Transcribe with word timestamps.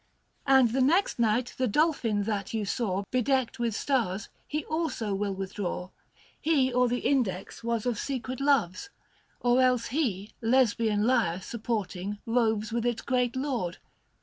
And 0.47 0.71
the 0.71 0.81
next 0.81 1.19
night 1.19 1.53
the 1.59 1.67
Dolphin 1.67 2.23
that 2.23 2.55
you 2.55 2.65
saw, 2.65 3.03
Bedecked 3.11 3.59
with 3.59 3.75
stars, 3.75 4.29
he 4.47 4.65
also 4.65 5.13
will 5.13 5.35
withdraw. 5.35 5.91
He 6.41 6.73
or 6.73 6.87
the 6.87 7.01
index 7.01 7.63
was 7.63 7.85
of 7.85 7.99
secret 7.99 8.39
loves, 8.39 8.89
Or 9.41 9.61
else 9.61 9.89
he, 9.89 10.31
Lesbian 10.41 11.03
Lyre 11.05 11.39
supporting, 11.39 12.17
roves 12.25 12.71
With 12.73 12.83
its 12.87 13.03
great 13.03 13.35
Lord. 13.35 13.77